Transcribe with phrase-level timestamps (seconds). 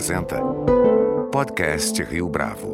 [0.00, 0.40] apresenta
[1.30, 2.72] Podcast Rio Bravo.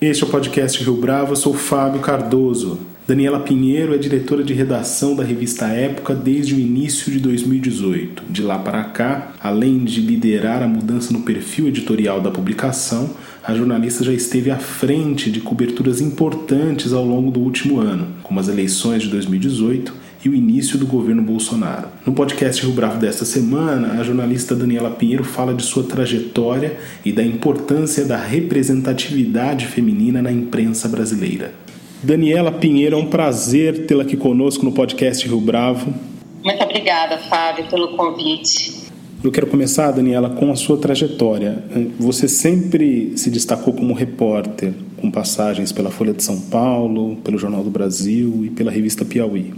[0.00, 2.78] Este é o podcast Rio Bravo, eu sou Fábio Cardoso.
[3.08, 8.22] Daniela Pinheiro é diretora de redação da revista Época desde o início de 2018.
[8.30, 13.10] De lá para cá, além de liderar a mudança no perfil editorial da publicação,
[13.42, 18.38] a jornalista já esteve à frente de coberturas importantes ao longo do último ano, como
[18.38, 19.92] as eleições de 2018
[20.24, 21.88] e o início do governo Bolsonaro.
[22.06, 27.12] No podcast Rio Bravo desta semana, a jornalista Daniela Pinheiro fala de sua trajetória e
[27.12, 31.52] da importância da representatividade feminina na imprensa brasileira.
[32.02, 35.92] Daniela Pinheiro, é um prazer tê-la aqui conosco no podcast Rio Bravo.
[36.44, 38.82] Muito obrigada, Fábio, pelo convite.
[39.22, 41.62] Eu quero começar, Daniela, com a sua trajetória.
[41.98, 47.62] Você sempre se destacou como repórter, com passagens pela Folha de São Paulo, pelo Jornal
[47.62, 49.54] do Brasil e pela revista Piauí.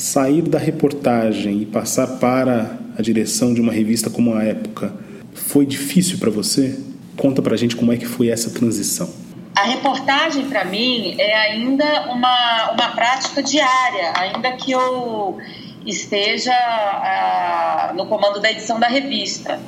[0.00, 4.94] Sair da reportagem e passar para a direção de uma revista como a Época
[5.34, 6.74] foi difícil para você?
[7.18, 9.12] Conta para a gente como é que foi essa transição.
[9.54, 15.36] A reportagem, para mim, é ainda uma, uma prática diária, ainda que eu
[15.84, 19.60] esteja ah, no comando da edição da revista.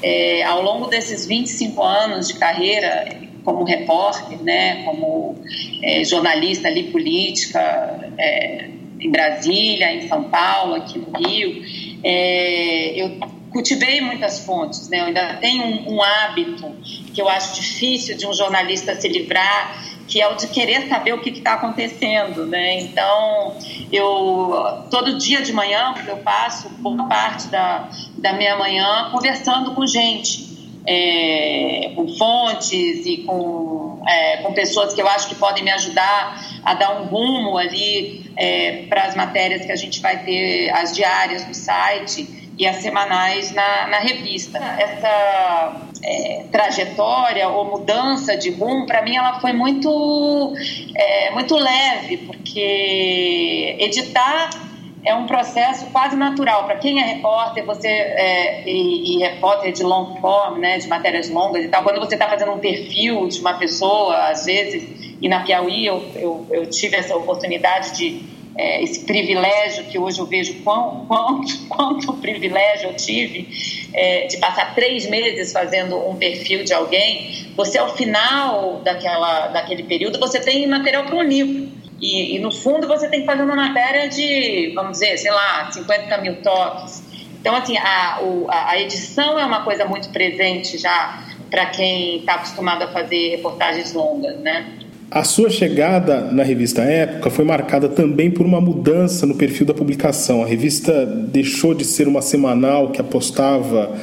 [0.00, 3.08] É, ao longo desses 25 anos de carreira
[3.44, 5.34] como repórter, né, como
[5.82, 11.62] é, jornalista ali política, é, em Brasília, em São Paulo, aqui no Rio,
[12.04, 13.18] é, eu
[13.50, 15.00] cultivei muitas fontes, né?
[15.00, 16.72] Eu ainda tenho um, um hábito
[17.12, 21.12] que eu acho difícil de um jornalista se livrar, que é o de querer saber
[21.12, 22.80] o que está acontecendo, né?
[22.80, 23.56] Então,
[23.92, 29.86] eu todo dia de manhã eu passo boa parte da, da minha manhã conversando com
[29.86, 30.49] gente,
[30.92, 36.60] é, com fontes e com, é, com pessoas que eu acho que podem me ajudar
[36.64, 40.92] a dar um rumo ali é, para as matérias que a gente vai ter, as
[40.92, 44.58] diárias no site e as semanais na, na revista.
[44.58, 50.54] Essa é, trajetória ou mudança de rumo, para mim, ela foi muito,
[50.96, 54.69] é, muito leve, porque editar
[55.04, 56.64] é um processo quase natural.
[56.64, 61.30] Para quem é repórter, você é, e, e, repórter de long form, né, de matérias
[61.30, 65.28] longas e tal, quando você está fazendo um perfil de uma pessoa, às vezes, e
[65.28, 70.26] na Piauí eu, eu, eu tive essa oportunidade de é, esse privilégio que hoje eu
[70.26, 73.48] vejo quão, quanto, quanto privilégio eu tive
[73.92, 79.84] é, de passar três meses fazendo um perfil de alguém, você ao final daquela, daquele
[79.84, 81.79] período você tem material para um livro.
[82.00, 85.70] E, e, no fundo você tem que fazer uma matéria de, vamos dizer, sei lá,
[85.70, 87.02] 50 mil toques.
[87.40, 92.34] Então, assim, a, o, a edição é uma coisa muito presente já para quem está
[92.34, 94.66] acostumado a fazer reportagens longas, né?
[95.10, 99.74] A sua chegada na revista Época foi marcada também por uma mudança no perfil da
[99.74, 100.42] publicação.
[100.42, 103.98] A revista deixou de ser uma semanal que apostava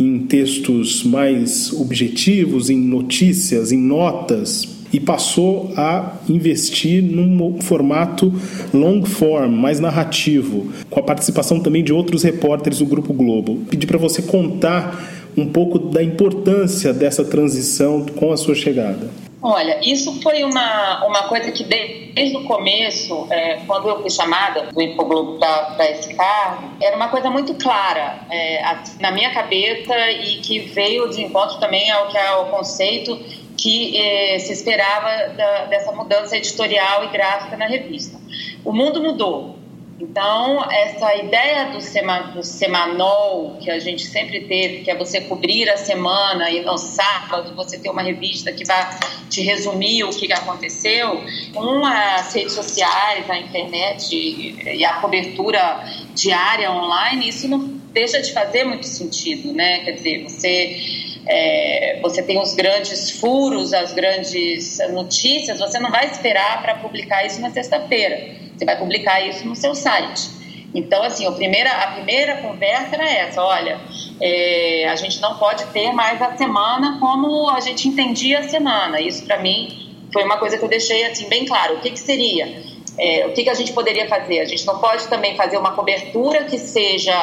[0.00, 8.32] em textos mais objetivos, em notícias, em notas, e passou a investir num formato
[8.72, 13.64] long form, mais narrativo, com a participação também de outros repórteres do Grupo Globo.
[13.70, 19.08] Pedi para você contar um pouco da importância dessa transição com a sua chegada.
[19.40, 24.62] Olha, isso foi uma, uma coisa que desde o começo, é, quando eu fui chamada
[24.62, 28.60] do Infoglobo para esse cargo, era uma coisa muito clara é,
[28.98, 33.16] na minha cabeça e que veio de encontro também ao que é conceito
[33.58, 38.18] que é, se esperava da, dessa mudança editorial e gráfica na revista.
[38.64, 39.58] O mundo mudou,
[40.00, 45.22] então, essa ideia do, sema, do semanol que a gente sempre teve, que é você
[45.22, 48.96] cobrir a semana e no sábado você ter uma revista que vai
[49.28, 51.20] te resumir o que aconteceu,
[51.52, 57.58] com as redes sociais, a internet e a cobertura diária online, isso não
[57.92, 59.80] deixa de fazer muito sentido, né?
[59.80, 66.06] Quer dizer, você é, você tem os grandes furos, as grandes notícias, você não vai
[66.06, 68.34] esperar para publicar isso na sexta-feira.
[68.56, 70.38] Você vai publicar isso no seu site.
[70.74, 73.78] Então, assim, a primeira, a primeira conversa era essa: olha,
[74.20, 79.00] é, a gente não pode ter mais a semana como a gente entendia a semana.
[79.00, 81.76] Isso, para mim, foi uma coisa que eu deixei assim bem claro.
[81.76, 82.62] O que, que seria?
[82.98, 84.40] É, o que, que a gente poderia fazer?
[84.40, 87.14] A gente não pode também fazer uma cobertura que seja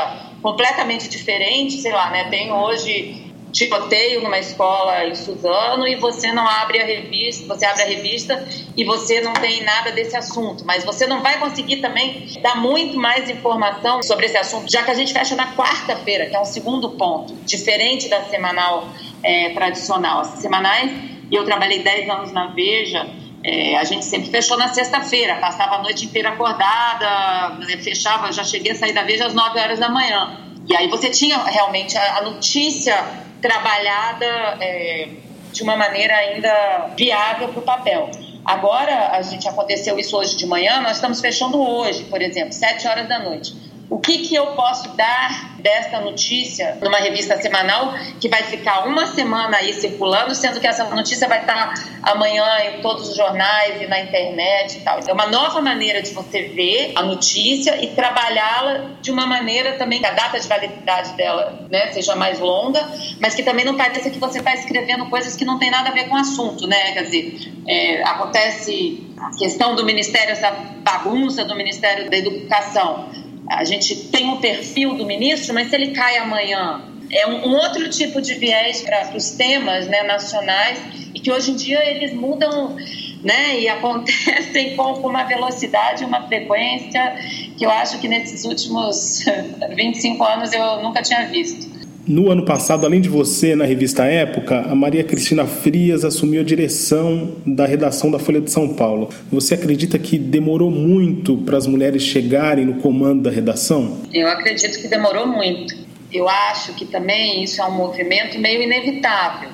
[0.41, 2.29] completamente diferente, sei lá, né?
[2.29, 3.24] Tem hoje
[3.55, 8.45] tiroteio numa escola em Suzano e você não abre a revista, você abre a revista
[8.75, 12.97] e você não tem nada desse assunto, mas você não vai conseguir também dar muito
[12.97, 16.45] mais informação sobre esse assunto, já que a gente fecha na quarta-feira, que é um
[16.45, 18.89] segundo ponto, diferente da semanal
[19.23, 20.19] é, tradicional.
[20.19, 20.91] As semanais,
[21.31, 23.07] eu trabalhei 10 anos na Veja,
[23.41, 28.73] é, a gente sempre fechou na sexta-feira, passava a noite inteira acordada, fechava, já cheguei
[28.73, 30.41] a sair da Veja às 9 horas da manhã.
[30.67, 34.25] E aí você tinha realmente a, a notícia trabalhada
[34.59, 35.07] é,
[35.51, 38.09] de uma maneira ainda viável para o papel.
[38.43, 42.87] Agora, a gente aconteceu isso hoje de manhã, nós estamos fechando hoje, por exemplo, sete
[42.87, 43.53] horas da noite.
[43.89, 49.07] O que, que eu posso dar desta notícia numa revista semanal que vai ficar uma
[49.07, 51.73] semana aí circulando, sendo que essa notícia vai estar
[52.03, 54.99] amanhã em todos os jornais e na internet e tal.
[55.07, 59.99] É uma nova maneira de você ver a notícia e trabalhá-la de uma maneira também
[59.99, 62.87] que a data de validade dela né, seja mais longa,
[63.19, 65.91] mas que também não pareça que você está escrevendo coisas que não tem nada a
[65.91, 66.91] ver com o assunto, né?
[66.93, 73.63] Quer dizer, é, acontece a questão do Ministério, essa bagunça do Ministério da Educação a
[73.63, 76.81] gente tem um perfil do ministro, mas se ele cai amanhã,
[77.11, 80.79] é um, um outro tipo de viés para os temas né, nacionais
[81.13, 82.75] e que hoje em dia eles mudam
[83.23, 87.15] né, e acontecem com, com uma velocidade, uma frequência
[87.57, 89.23] que eu acho que nesses últimos
[89.75, 91.74] 25 anos eu nunca tinha visto.
[92.07, 96.43] No ano passado, além de você na revista Época, a Maria Cristina Frias assumiu a
[96.43, 99.09] direção da redação da Folha de São Paulo.
[99.31, 104.01] Você acredita que demorou muito para as mulheres chegarem no comando da redação?
[104.13, 105.75] Eu acredito que demorou muito.
[106.13, 109.49] Eu acho que também isso é um movimento meio inevitável.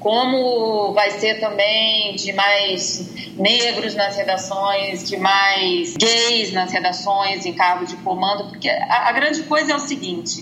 [0.00, 7.52] Como vai ser também de mais negros nas redações, de mais gays nas redações em
[7.52, 10.40] cargo de comando, porque a, a grande coisa é o seguinte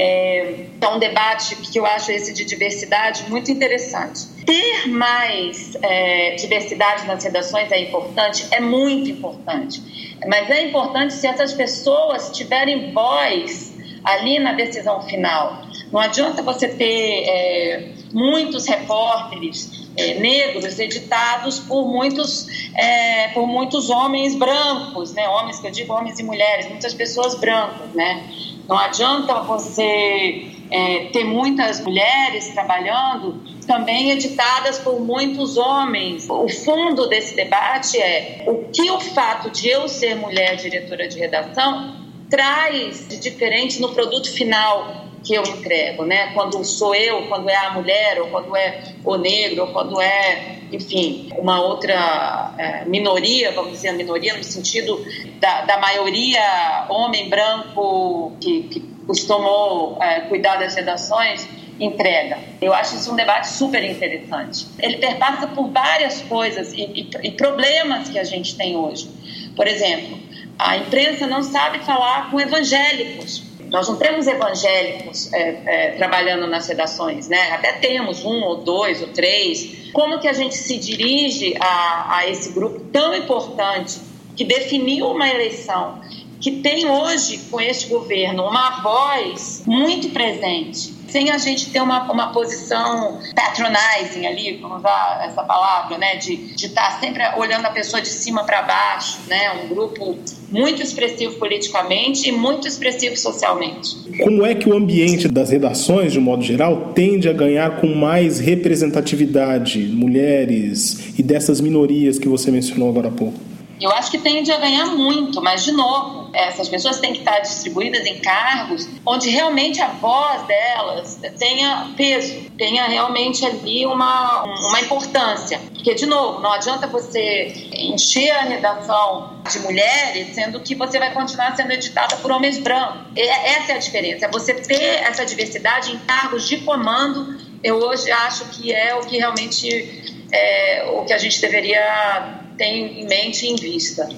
[0.00, 4.26] é, é um debate que eu acho esse de diversidade muito interessante.
[4.46, 10.16] Ter mais é, diversidade nas redações é importante, é muito importante.
[10.26, 15.62] Mas é importante se essas pessoas tiverem voz ali na decisão final.
[15.90, 23.90] Não adianta você ter é, muitos repórteres é, negros editados por muitos, é, por muitos
[23.90, 25.28] homens brancos, né?
[25.28, 28.28] homens que eu digo homens e mulheres, muitas pessoas brancas, né?
[28.68, 36.28] Não adianta você é, ter muitas mulheres trabalhando também editadas por muitos homens.
[36.28, 41.18] O fundo desse debate é o que o fato de eu ser mulher diretora de
[41.18, 41.96] redação
[42.28, 46.32] traz de diferente no produto final que eu entrego, né?
[46.32, 50.58] Quando sou eu, quando é a mulher, ou quando é o negro, ou quando é,
[50.72, 55.04] enfim, uma outra é, minoria, vamos dizer, minoria no sentido
[55.40, 61.48] da, da maioria homem branco que, que costumou é, cuidar das redações,
[61.80, 62.38] entrega.
[62.60, 64.66] Eu acho isso um debate super interessante.
[64.78, 69.08] Ele perpassa por várias coisas e, e, e problemas que a gente tem hoje.
[69.54, 70.18] Por exemplo,
[70.58, 76.66] a imprensa não sabe falar com evangélicos nós não temos evangélicos é, é, trabalhando nas
[76.66, 77.52] redações, né?
[77.52, 79.90] Até temos um ou dois ou três.
[79.92, 84.00] Como que a gente se dirige a, a esse grupo tão importante
[84.36, 86.00] que definiu uma eleição,
[86.40, 90.97] que tem hoje com este governo uma voz muito presente?
[91.08, 96.54] Sem a gente ter uma, uma posição patronizing ali, vamos usar essa palavra, né, de
[96.56, 100.16] estar tá sempre olhando a pessoa de cima para baixo, né, um grupo
[100.50, 103.96] muito expressivo politicamente e muito expressivo socialmente.
[104.22, 107.88] Como é que o ambiente das redações, de um modo geral, tende a ganhar com
[107.94, 113.47] mais representatividade, mulheres e dessas minorias que você mencionou agora há pouco?
[113.80, 117.38] Eu acho que tende a ganhar muito, mas de novo, essas pessoas têm que estar
[117.40, 124.80] distribuídas em cargos onde realmente a voz delas tenha peso, tenha realmente ali uma, uma
[124.80, 125.60] importância.
[125.72, 131.12] Porque, de novo, não adianta você encher a redação de mulheres, sendo que você vai
[131.12, 133.00] continuar sendo editada por homens brancos.
[133.16, 137.38] Essa é a diferença, é você ter essa diversidade em cargos de comando.
[137.62, 143.00] Eu hoje acho que é o que realmente é o que a gente deveria tem
[143.00, 144.08] em mente e em vista.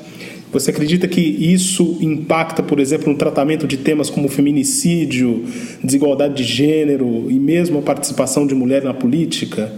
[0.51, 5.45] Você acredita que isso impacta, por exemplo, no tratamento de temas como feminicídio,
[5.83, 9.73] desigualdade de gênero e mesmo a participação de mulher na política,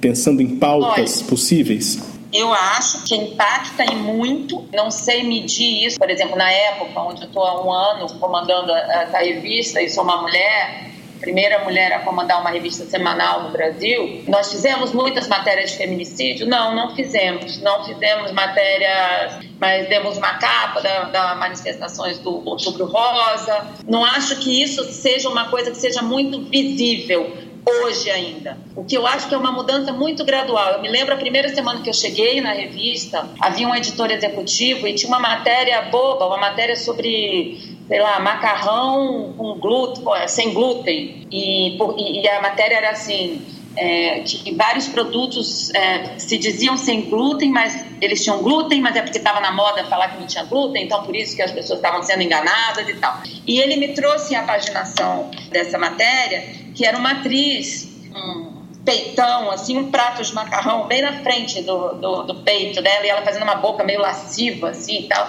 [0.00, 2.02] pensando em pautas Olha, possíveis?
[2.32, 4.64] Eu acho que impacta em muito.
[4.74, 5.96] Não sei medir isso.
[5.96, 10.02] Por exemplo, na época onde eu estou há um ano comandando a revista e sou
[10.02, 14.24] uma mulher, primeira mulher a comandar uma revista semanal no Brasil.
[14.28, 16.46] Nós fizemos muitas matérias de feminicídio?
[16.46, 17.60] Não, não fizemos.
[17.60, 23.66] Não fizemos matérias, mas demos uma capa da, da manifestações do Outubro Rosa.
[23.86, 28.56] Não acho que isso seja uma coisa que seja muito visível hoje ainda.
[28.76, 30.74] O que eu acho que é uma mudança muito gradual.
[30.74, 34.86] Eu me lembro a primeira semana que eu cheguei na revista, havia um editor executivo
[34.86, 41.26] e tinha uma matéria boba, uma matéria sobre sei lá, macarrão com glúten, sem glúten.
[41.30, 43.44] E, e a matéria era assim:
[43.76, 49.02] é, que vários produtos é, se diziam sem glúten, mas eles tinham glúten, mas é
[49.02, 51.78] porque estava na moda falar que não tinha glúten, então por isso que as pessoas
[51.78, 53.20] estavam sendo enganadas e tal.
[53.46, 59.76] E ele me trouxe a paginação dessa matéria, que era uma atriz, um peitão, assim,
[59.76, 63.42] um prato de macarrão bem na frente do, do, do peito dela, e ela fazendo
[63.42, 65.28] uma boca meio lasciva, assim e tal.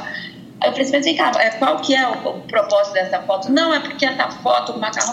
[0.59, 3.51] Aí eu pensei, assim, é, qual que é o, o propósito dessa foto?
[3.51, 5.11] Não, é porque essa foto, o macarrão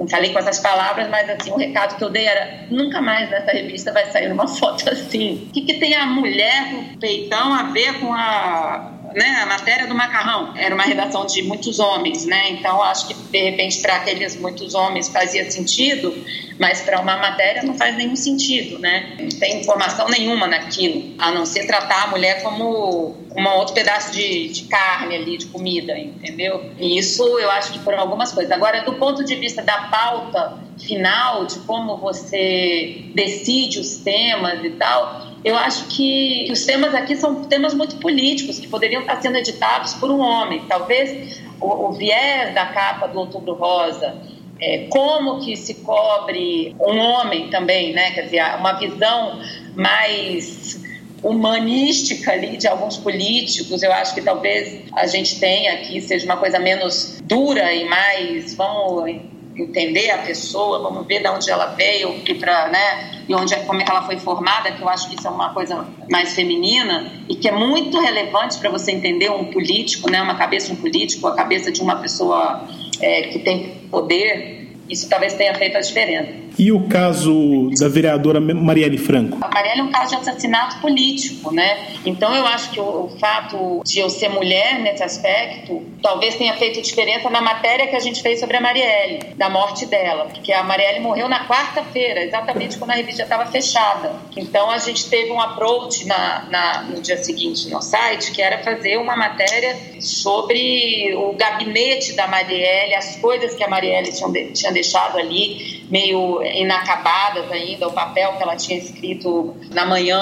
[0.00, 3.28] não falei com essas palavras, mas assim, o recado que eu dei era: nunca mais
[3.28, 5.46] nessa revista vai sair uma foto assim.
[5.48, 9.86] O que, que tem a mulher com peitão a ver com a né, a matéria
[9.86, 12.50] do macarrão era uma redação de muitos homens, né?
[12.50, 16.14] Então acho que de repente para aqueles muitos homens fazia sentido,
[16.58, 19.16] mas para uma matéria não faz nenhum sentido, né?
[19.18, 24.12] Não tem informação nenhuma naquilo, a não ser tratar a mulher como um outro pedaço
[24.12, 26.70] de, de carne ali, de comida, entendeu?
[26.78, 28.50] E isso eu acho que por algumas coisas.
[28.52, 34.70] Agora, do ponto de vista da pauta final, de como você decide os temas e
[34.70, 39.36] tal, eu acho que os temas aqui são temas muito políticos, que poderiam estar sendo
[39.36, 40.64] editados por um homem.
[40.68, 44.16] Talvez o, o viés da capa do Outubro Rosa,
[44.60, 48.10] é, como que se cobre um homem também, né?
[48.10, 49.40] Quer dizer, uma visão
[49.74, 50.78] mais
[51.22, 56.38] humanística ali de alguns políticos, eu acho que talvez a gente tenha aqui seja uma
[56.38, 59.20] coisa menos dura e mais vamos
[59.60, 63.80] entender a pessoa, vamos ver de onde ela veio e para, né, e onde como
[63.80, 67.12] é que ela foi formada, que eu acho que isso é uma coisa mais feminina
[67.28, 70.76] e que é muito relevante para você entender um político, né, uma cabeça de um
[70.76, 72.66] político, a cabeça de uma pessoa
[73.00, 74.68] é, que tem poder.
[74.88, 76.32] Isso talvez tenha feito a diferença.
[76.58, 79.38] E o caso da vereadora Marielle Franco?
[79.40, 81.86] A Marielle é um caso de assassinato político, né?
[82.04, 86.54] Então eu acho que o, o fato de eu ser mulher nesse aspecto talvez tenha
[86.54, 90.52] feito diferença na matéria que a gente fez sobre a Marielle, da morte dela, porque
[90.52, 94.12] a Marielle morreu na quarta-feira, exatamente quando a revista estava fechada.
[94.36, 98.58] Então a gente teve um approach na, na, no dia seguinte no site, que era
[98.62, 104.72] fazer uma matéria sobre o gabinete da Marielle, as coisas que a Marielle tinha, tinha
[104.72, 110.20] deixado ali, meio inacabadas ainda, o papel que ela tinha escrito na manhã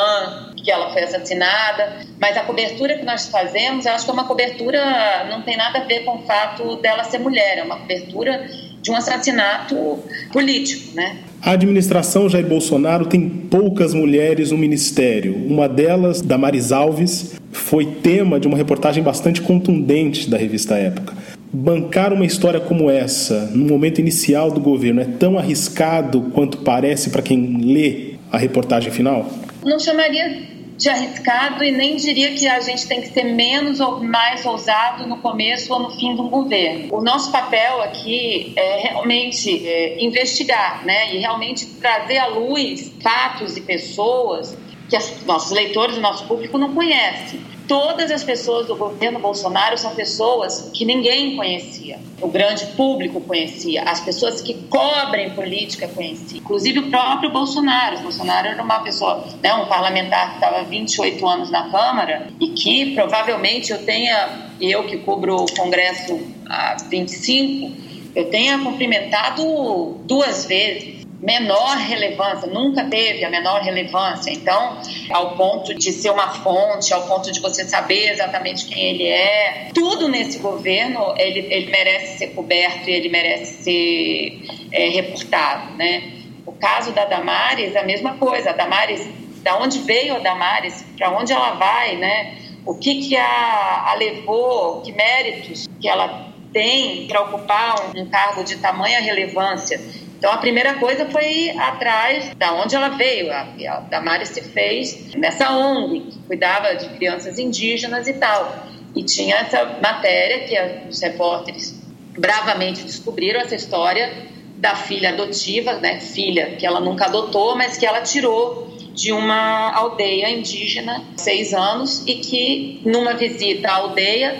[0.56, 4.24] que ela foi assassinada, mas a cobertura que nós fazemos, eu acho que é uma
[4.24, 8.48] cobertura, não tem nada a ver com o fato dela ser mulher, é uma cobertura
[8.82, 9.98] de um assassinato
[10.32, 11.18] político, né?
[11.42, 15.34] A administração Jair Bolsonaro tem poucas mulheres no ministério.
[15.46, 21.14] Uma delas, Damares Alves, foi tema de uma reportagem bastante contundente da revista Época
[21.52, 27.10] bancar uma história como essa, no momento inicial do governo, é tão arriscado quanto parece
[27.10, 29.26] para quem lê a reportagem final?
[29.64, 34.02] Não chamaria de arriscado e nem diria que a gente tem que ser menos ou
[34.02, 36.94] mais ousado no começo ou no fim de um governo.
[36.94, 43.56] O nosso papel aqui é realmente é, investigar, né, e realmente trazer à luz fatos
[43.56, 44.56] e pessoas
[44.88, 49.94] que os nossos leitores, nosso público não conhecem todas as pessoas do governo Bolsonaro são
[49.94, 51.98] pessoas que ninguém conhecia.
[52.20, 56.40] O grande público conhecia, as pessoas que cobrem política conheciam.
[56.40, 57.98] Inclusive o próprio Bolsonaro.
[57.98, 62.48] O Bolsonaro era uma pessoa, né, um parlamentar que estava 28 anos na Câmara e
[62.48, 67.70] que provavelmente eu tenha, eu que cubro o Congresso há 25,
[68.16, 74.30] eu tenha cumprimentado duas vezes menor relevância, nunca teve a menor relevância.
[74.30, 79.06] Então, ao ponto de ser uma fonte, ao ponto de você saber exatamente quem ele
[79.06, 85.74] é, tudo nesse governo ele, ele merece ser coberto e ele merece ser é, reportado,
[85.76, 86.12] né?
[86.46, 88.50] O caso da Damares, a mesma coisa.
[88.50, 89.06] A Damares,
[89.42, 92.36] da onde veio a Damares, para onde ela vai, né?
[92.64, 98.06] O que que a, a levou, que méritos que ela tem para ocupar um, um
[98.06, 99.80] cargo de tamanha relevância
[100.18, 103.32] então, a primeira coisa foi atrás da onde ela veio.
[103.32, 103.46] A,
[103.92, 108.66] a se fez nessa ONG, que cuidava de crianças indígenas e tal.
[108.96, 111.80] E tinha essa matéria que os repórteres
[112.18, 117.86] bravamente descobriram essa história da filha adotiva, né, filha que ela nunca adotou, mas que
[117.86, 124.36] ela tirou de uma aldeia indígena, seis anos, e que numa visita à aldeia,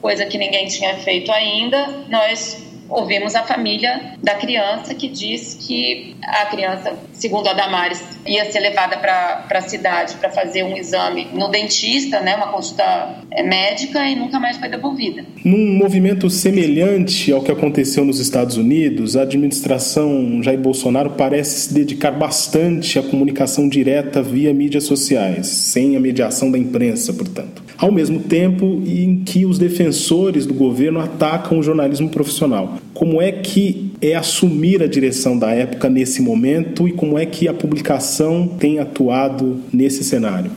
[0.00, 6.16] coisa que ninguém tinha feito ainda, nós ouvimos a família da criança que diz que
[6.22, 11.28] a criança, segundo a Damares, ia ser levada para a cidade para fazer um exame
[11.32, 15.24] no dentista, né, uma consulta é, médica e nunca mais foi devolvida.
[15.44, 21.74] Num movimento semelhante ao que aconteceu nos Estados Unidos, a administração Jair Bolsonaro parece se
[21.74, 27.67] dedicar bastante à comunicação direta via mídias sociais, sem a mediação da imprensa, portanto.
[27.78, 32.74] Ao mesmo tempo em que os defensores do governo atacam o jornalismo profissional.
[32.92, 37.46] Como é que é assumir a direção da época nesse momento e como é que
[37.46, 40.50] a publicação tem atuado nesse cenário?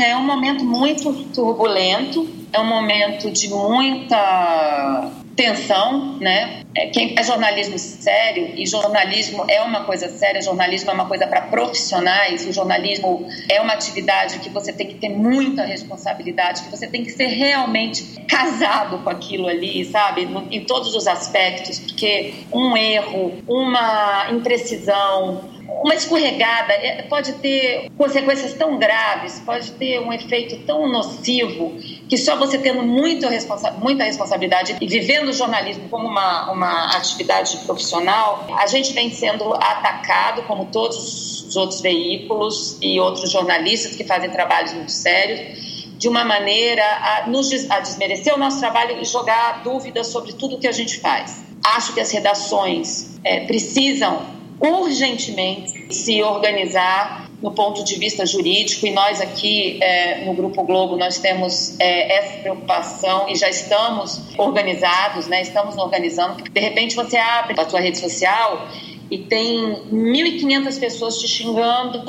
[0.00, 6.62] É um momento muito turbulento, é um momento de muita tensão, né?
[6.76, 11.26] É, quem é jornalismo sério e jornalismo é uma coisa séria, jornalismo é uma coisa
[11.26, 16.70] para profissionais, o jornalismo é uma atividade que você tem que ter muita responsabilidade, que
[16.70, 20.28] você tem que ser realmente casado com aquilo ali, sabe?
[20.50, 25.40] Em todos os aspectos, porque um erro, uma imprecisão,
[25.82, 31.74] uma escorregada é, pode ter consequências tão graves, pode ter um efeito tão nocivo,
[32.08, 36.96] que só você tendo muito responsa muita responsabilidade e vivendo o jornalismo como uma, uma
[36.96, 43.96] atividade profissional, a gente vem sendo atacado, como todos os outros veículos e outros jornalistas
[43.96, 49.00] que fazem trabalhos muito sérios, de uma maneira a, nos, a desmerecer o nosso trabalho
[49.00, 51.42] e jogar dúvidas sobre tudo que a gente faz.
[51.62, 58.90] Acho que as redações é, precisam urgentemente se organizar no ponto de vista jurídico e
[58.90, 65.26] nós aqui é, no Grupo Globo nós temos é, essa preocupação e já estamos organizados,
[65.26, 65.40] né?
[65.40, 66.34] Estamos organizando.
[66.34, 68.68] Porque de repente você abre a sua rede social
[69.10, 72.04] e tem 1.500 pessoas te xingando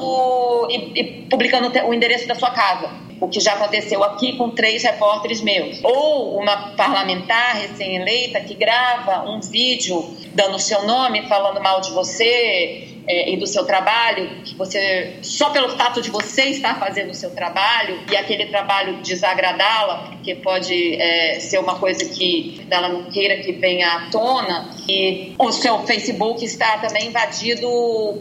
[0.70, 4.82] e, e publicando o endereço da sua casa o que já aconteceu aqui com três
[4.82, 5.80] repórteres meus.
[5.84, 12.92] Ou uma parlamentar recém-eleita que grava um vídeo dando seu nome, falando mal de você,
[13.08, 17.14] é, e do seu trabalho, que você, só pelo fato de você estar fazendo o
[17.14, 23.04] seu trabalho e aquele trabalho desagradá-la, porque pode é, ser uma coisa que ela não
[23.06, 27.68] queira que venha à tona, e o seu Facebook está também invadido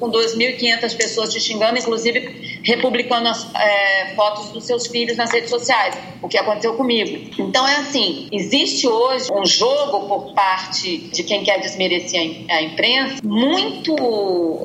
[0.00, 5.50] com 2.500 pessoas te xingando, inclusive republicando as é, fotos dos seus filhos nas redes
[5.50, 7.30] sociais, o que aconteceu comigo.
[7.38, 13.20] Então é assim, existe hoje um jogo por parte de quem quer desmerecer a imprensa
[13.24, 13.94] muito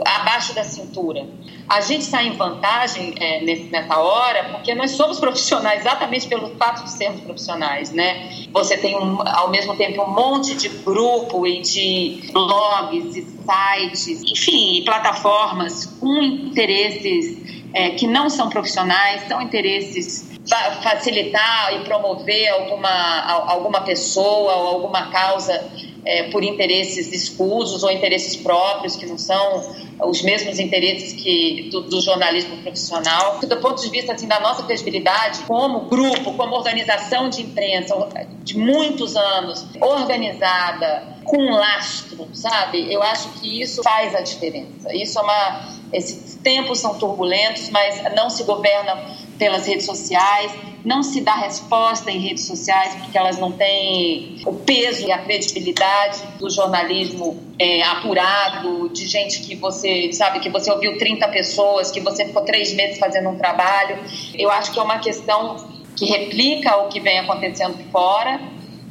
[0.05, 1.25] abaixo da cintura.
[1.67, 6.83] A gente sai em vantagem é, nessa hora porque nós somos profissionais exatamente pelo fato
[6.83, 8.47] de sermos profissionais, né?
[8.51, 14.23] Você tem um, ao mesmo tempo um monte de grupo e de blogs e sites,
[14.23, 20.33] enfim, e plataformas com interesses é, que não são profissionais, são interesses
[20.81, 25.61] facilitar e promover alguma, alguma pessoa ou alguma causa
[26.05, 31.81] é, por interesses escusos ou interesses próprios, que não são os mesmos interesses que do,
[31.81, 33.39] do, jornalismo profissional.
[33.39, 37.95] Do ponto de vista assim, da nossa credibilidade, como grupo, como organização de imprensa
[38.43, 42.93] de muitos anos, organizada, com lastro, sabe?
[42.93, 44.93] Eu acho que isso faz a diferença.
[44.93, 45.75] Isso é uma.
[45.95, 50.51] Esses tempos são turbulentos, mas não se governa pelas redes sociais,
[50.83, 55.17] não se dá resposta em redes sociais porque elas não têm o peso e a
[55.17, 61.89] credibilidade do jornalismo é, apurado, de gente que você sabe que você ouviu 30 pessoas,
[61.89, 63.97] que você ficou três meses fazendo um trabalho.
[64.37, 65.55] Eu acho que é uma questão
[65.95, 68.39] que replica o que vem acontecendo fora,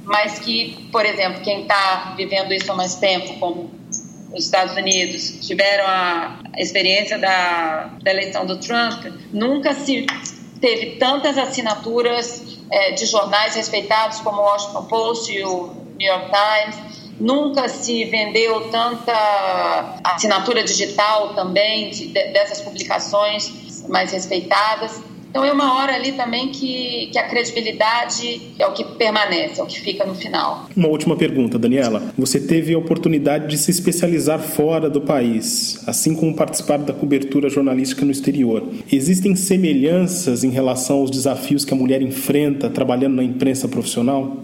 [0.04, 3.70] mas que, por exemplo, quem está vivendo isso há mais tempo, como
[4.34, 10.06] os Estados Unidos tiveram a experiência da, da eleição do Trump, nunca se
[10.60, 16.30] teve tantas assinaturas é, de jornais respeitados como o Washington Post e o New York
[16.30, 17.04] Times.
[17.20, 25.00] Nunca se vendeu tanta assinatura digital também de, dessas publicações mais respeitadas.
[25.34, 29.64] Então é uma hora ali também que, que a credibilidade é o que permanece, é
[29.64, 30.68] o que fica no final.
[30.76, 32.14] Uma última pergunta, Daniela.
[32.16, 37.48] Você teve a oportunidade de se especializar fora do país, assim como participar da cobertura
[37.48, 38.62] jornalística no exterior.
[38.92, 44.36] Existem semelhanças em relação aos desafios que a mulher enfrenta trabalhando na imprensa profissional?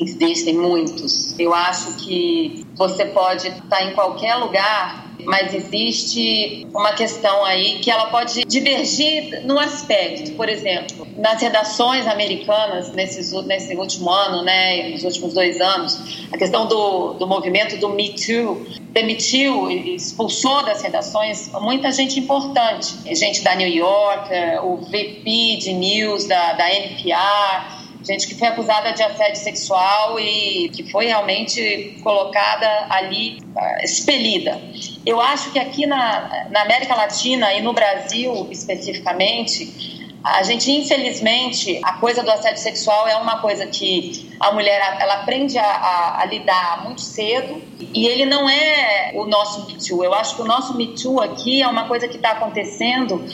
[0.00, 1.38] Existem muitos.
[1.38, 7.90] Eu acho que você pode estar em qualquer lugar mas existe uma questão aí que
[7.90, 14.88] ela pode divergir no aspecto, por exemplo, nas redações americanas nesses, nesse último ano, né,
[14.90, 20.82] nos últimos dois anos, a questão do, do movimento do Me Too demitiu expulsou das
[20.82, 24.30] redações muita gente importante, gente da New York,
[24.62, 30.68] o VP de News da, da NPR, gente que foi acusada de assédio sexual e
[30.70, 34.60] que foi realmente colocada ali, ah, expelida.
[35.08, 41.80] Eu acho que aqui na, na América Latina e no Brasil especificamente, a gente, infelizmente,
[41.82, 46.20] a coisa do assédio sexual é uma coisa que a mulher ela aprende a, a,
[46.20, 47.62] a, lidar muito cedo
[47.94, 50.04] e ele não é o nosso Me Too.
[50.04, 53.24] Eu acho que o nosso Me Too aqui é uma coisa que está acontecendo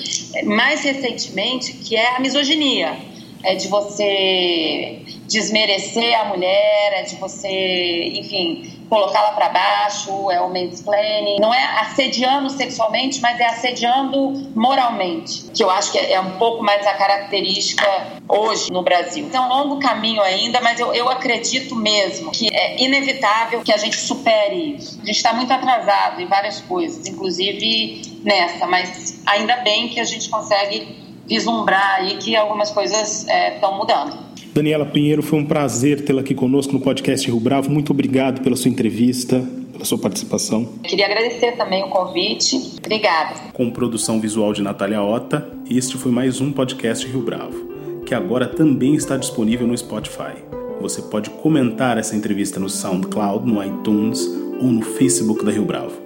[0.44, 2.96] mais recentemente, que é a misoginia
[3.44, 10.48] é de você desmerecer a mulher, é de você, enfim, colocá-la para baixo, é o
[10.48, 11.38] mansplaining.
[11.40, 16.62] Não é assediando sexualmente, mas é assediando moralmente, que eu acho que é um pouco
[16.62, 17.84] mais a característica
[18.28, 19.28] hoje no Brasil.
[19.32, 23.76] É um longo caminho ainda, mas eu, eu acredito mesmo que é inevitável que a
[23.76, 25.00] gente supere isso.
[25.02, 30.04] A gente está muito atrasado em várias coisas, inclusive nessa, mas ainda bem que a
[30.04, 34.23] gente consegue vislumbrar aí que algumas coisas estão é, mudando.
[34.54, 37.68] Daniela Pinheiro, foi um prazer tê-la aqui conosco no podcast Rio Bravo.
[37.72, 40.64] Muito obrigado pela sua entrevista, pela sua participação.
[40.84, 42.56] Queria agradecer também o convite.
[42.78, 43.50] Obrigada.
[43.52, 48.46] Com produção visual de Natália Ota, este foi mais um podcast Rio Bravo, que agora
[48.46, 50.36] também está disponível no Spotify.
[50.80, 54.24] Você pode comentar essa entrevista no SoundCloud, no iTunes
[54.60, 56.00] ou no Facebook da Rio Bravo.